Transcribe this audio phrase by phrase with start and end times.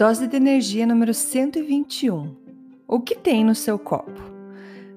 [0.00, 2.34] Dose de energia número 121.
[2.88, 4.18] O que tem no seu copo?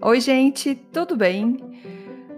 [0.00, 1.56] Oi, gente, tudo bem?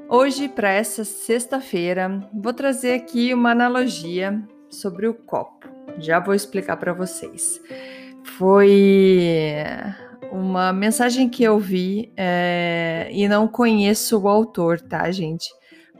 [0.09, 5.69] Hoje, para essa sexta-feira, vou trazer aqui uma analogia sobre o copo.
[5.99, 7.61] Já vou explicar para vocês.
[8.39, 9.53] Foi
[10.33, 15.51] uma mensagem que eu vi é, e não conheço o autor, tá, gente?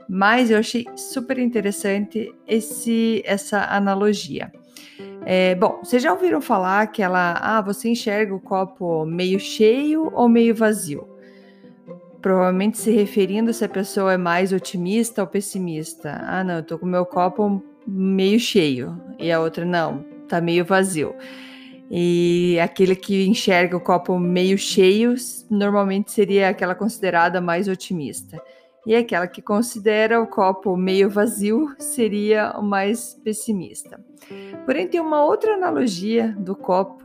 [0.07, 4.51] Mas eu achei super interessante esse, essa analogia.
[5.25, 10.11] É, bom, vocês já ouviram falar que ela, ah, você enxerga o copo meio cheio
[10.13, 11.07] ou meio vazio?
[12.21, 16.21] Provavelmente se referindo se a pessoa é mais otimista ou pessimista.
[16.23, 20.63] Ah, não, eu tô com meu copo meio cheio e a outra não, tá meio
[20.63, 21.15] vazio.
[21.89, 25.15] E aquele que enxerga o copo meio cheio
[25.49, 28.41] normalmente seria aquela considerada mais otimista.
[28.85, 33.99] E aquela que considera o copo meio vazio seria o mais pessimista.
[34.65, 37.03] Porém, tem uma outra analogia do copo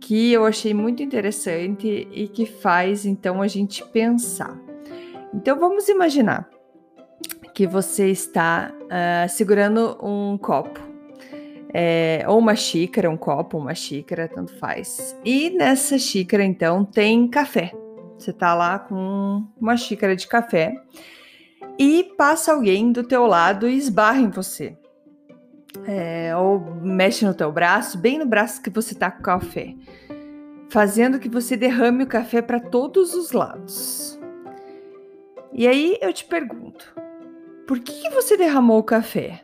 [0.00, 4.58] que eu achei muito interessante e que faz então a gente pensar.
[5.34, 6.48] Então vamos imaginar
[7.54, 10.80] que você está uh, segurando um copo,
[11.74, 15.18] é, ou uma xícara, um copo, uma xícara, tanto faz.
[15.24, 17.72] E nessa xícara então tem café.
[18.18, 20.74] Você está lá com uma xícara de café
[21.78, 24.76] e passa alguém do teu lado e esbarra em você
[25.86, 29.74] é, ou mexe no teu braço, bem no braço que você tá com o café,
[30.68, 34.18] fazendo que você derrame o café para todos os lados.
[35.52, 36.94] E aí eu te pergunto,
[37.66, 39.42] por que, que você derramou o café?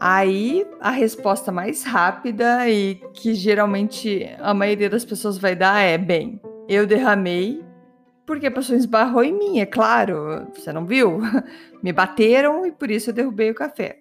[0.00, 5.98] Aí a resposta mais rápida e que geralmente a maioria das pessoas vai dar é:
[5.98, 7.64] bem, eu derramei
[8.26, 11.18] porque a pessoa esbarrou em mim, é claro, você não viu?
[11.82, 13.98] Me bateram e por isso eu derrubei o café.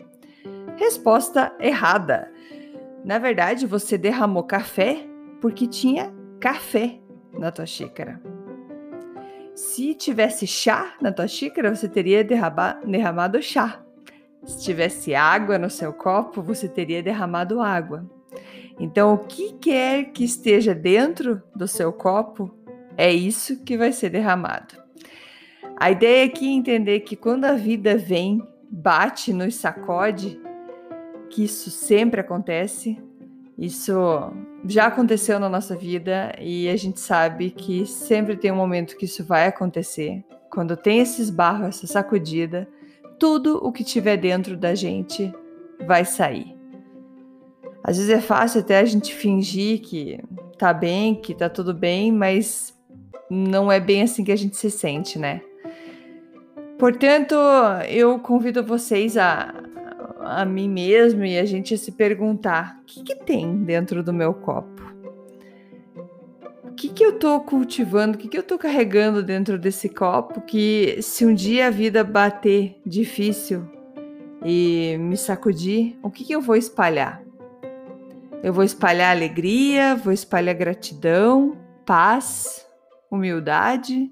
[0.75, 2.29] Resposta errada.
[3.05, 5.07] Na verdade, você derramou café
[5.39, 6.99] porque tinha café
[7.31, 8.21] na tua xícara.
[9.55, 13.81] Se tivesse chá na tua xícara, você teria derramado chá.
[14.43, 18.05] Se tivesse água no seu copo, você teria derramado água.
[18.79, 22.56] Então, o que quer que esteja dentro do seu copo,
[22.97, 24.75] é isso que vai ser derramado.
[25.79, 30.41] A ideia aqui é entender que quando a vida vem, bate, nos sacode,
[31.29, 32.97] que isso sempre acontece.
[33.57, 33.93] Isso
[34.65, 39.05] já aconteceu na nossa vida e a gente sabe que sempre tem um momento que
[39.05, 40.23] isso vai acontecer.
[40.51, 42.67] Quando tem esses barros, essa sacudida,
[43.19, 45.31] tudo o que tiver dentro da gente
[45.85, 46.55] vai sair.
[47.83, 50.19] Às vezes é fácil até a gente fingir que
[50.57, 52.76] tá bem, que tá tudo bem, mas
[53.29, 55.41] não é bem assim que a gente se sente, né?
[56.77, 57.35] Portanto,
[57.89, 59.53] eu convido vocês a,
[60.19, 64.33] a mim mesmo e a gente se perguntar: o que, que tem dentro do meu
[64.33, 64.85] copo?
[66.63, 68.15] O que, que eu estou cultivando?
[68.15, 70.41] O que, que eu estou carregando dentro desse copo?
[70.41, 73.67] Que se um dia a vida bater difícil
[74.45, 77.23] e me sacudir, o que, que eu vou espalhar?
[78.43, 82.66] Eu vou espalhar alegria, vou espalhar gratidão, paz,
[83.09, 84.11] humildade,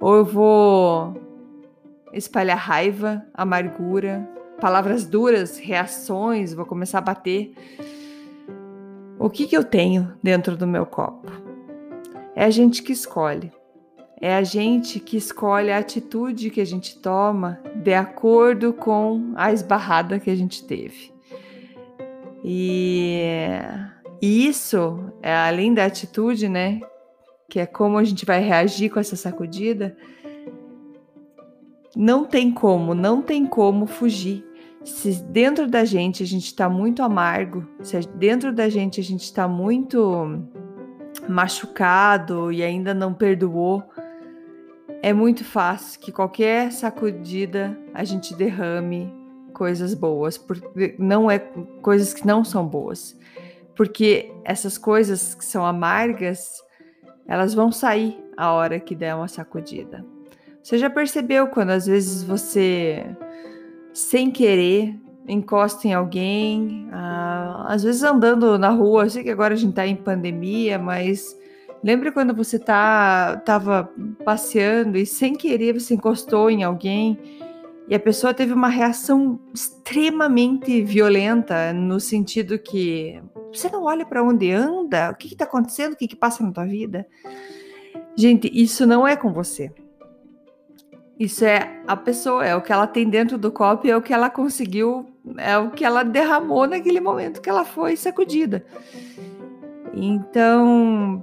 [0.00, 1.14] ou eu vou
[2.12, 4.28] espalhar raiva, amargura,
[4.60, 7.54] palavras duras, reações, vou começar a bater.
[9.18, 11.30] O que, que eu tenho dentro do meu copo?
[12.34, 13.52] É a gente que escolhe.
[14.20, 19.52] É a gente que escolhe a atitude que a gente toma de acordo com a
[19.52, 21.12] esbarrada que a gente teve.
[22.44, 23.20] E,
[24.20, 26.80] e isso, é, além da atitude, né?
[27.52, 29.94] Que é como a gente vai reagir com essa sacudida,
[31.94, 34.42] não tem como, não tem como fugir
[34.84, 39.22] se dentro da gente a gente está muito amargo, se dentro da gente a gente
[39.22, 40.42] está muito
[41.28, 43.82] machucado e ainda não perdoou,
[45.02, 49.12] é muito fácil que qualquer sacudida a gente derrame
[49.52, 51.38] coisas boas, porque não é
[51.80, 53.16] coisas que não são boas.
[53.74, 56.62] Porque essas coisas que são amargas,
[57.32, 60.04] elas vão sair a hora que der uma sacudida.
[60.62, 63.06] Você já percebeu quando às vezes você,
[63.94, 64.94] sem querer,
[65.26, 69.72] encosta em alguém, ah, às vezes andando na rua, eu sei que agora a gente
[69.72, 71.34] tá em pandemia, mas
[71.82, 73.90] lembra quando você tá, tava
[74.26, 77.18] passeando e sem querer você encostou em alguém
[77.92, 83.22] e a pessoa teve uma reação extremamente violenta, no sentido que
[83.52, 86.50] você não olha para onde anda, o que está acontecendo, o que, que passa na
[86.50, 87.06] tua vida.
[88.16, 89.70] Gente, isso não é com você.
[91.20, 94.14] Isso é a pessoa, é o que ela tem dentro do copo, é o que
[94.14, 95.04] ela conseguiu,
[95.36, 98.64] é o que ela derramou naquele momento que ela foi sacudida.
[99.92, 101.22] Então,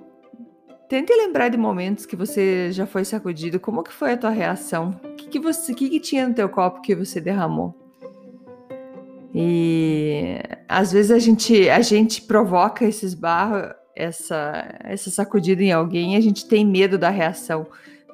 [0.90, 3.60] tente lembrar de momentos que você já foi sacudido.
[3.60, 5.00] Como que foi a tua reação?
[5.04, 7.76] O que, que você, que, que tinha no teu copo que você derramou?
[9.34, 16.16] E às vezes a gente, a gente provoca esses barros, essa, essa sacudida em alguém,
[16.16, 17.68] e a gente tem medo da reação,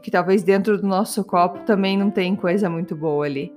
[0.03, 3.53] que talvez dentro do nosso copo também não tem coisa muito boa ali.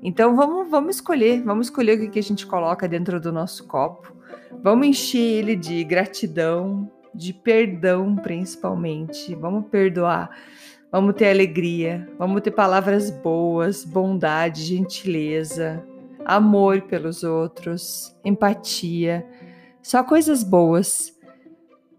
[0.00, 3.66] Então vamos, vamos escolher, vamos escolher o que, que a gente coloca dentro do nosso
[3.66, 4.14] copo.
[4.62, 9.34] Vamos encher ele de gratidão, de perdão principalmente.
[9.34, 10.30] Vamos perdoar.
[10.90, 15.84] Vamos ter alegria, vamos ter palavras boas, bondade, gentileza,
[16.24, 19.26] amor pelos outros, empatia,
[19.82, 21.14] só coisas boas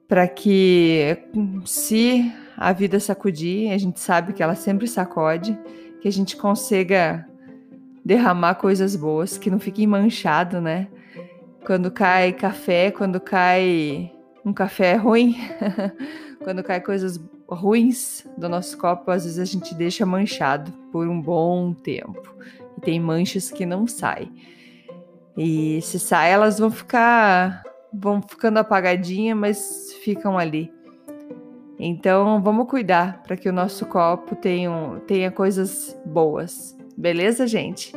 [0.07, 1.17] para que
[1.65, 5.55] se a vida sacudir, a gente sabe que ela sempre sacode,
[6.01, 7.27] que a gente consiga
[8.03, 10.87] derramar coisas boas, que não fique manchado, né?
[11.63, 14.11] Quando cai café, quando cai
[14.45, 15.35] um café ruim,
[16.43, 21.19] quando cai coisas ruins do nosso copo, às vezes a gente deixa manchado por um
[21.21, 22.35] bom tempo
[22.77, 24.31] e tem manchas que não saem.
[25.37, 30.71] E se sai, elas vão ficar vão ficando apagadinhas, mas ficam ali.
[31.77, 34.69] Então, vamos cuidar para que o nosso copo tenha,
[35.07, 36.77] tenha coisas boas.
[36.97, 37.93] Beleza, gente?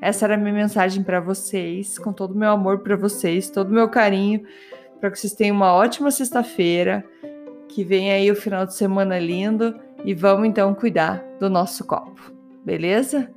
[0.00, 3.70] Essa era a minha mensagem para vocês, com todo o meu amor para vocês, todo
[3.70, 4.42] o meu carinho,
[5.00, 7.04] para que vocês tenham uma ótima sexta-feira,
[7.68, 9.74] que vem aí o final de semana lindo
[10.04, 12.32] e vamos então cuidar do nosso copo.
[12.64, 13.30] Beleza?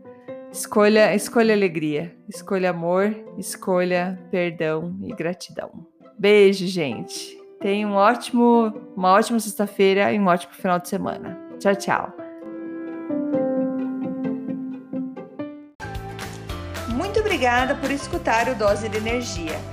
[0.51, 5.87] Escolha, escolha alegria, escolha amor, escolha perdão e gratidão.
[6.19, 7.41] Beijo, gente.
[7.59, 11.39] Tenha um ótimo, uma ótima sexta-feira e um ótimo final de semana.
[11.59, 12.13] Tchau, tchau.
[16.89, 19.72] Muito obrigada por escutar o Dose de Energia.